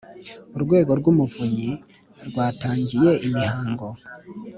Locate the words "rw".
0.99-1.05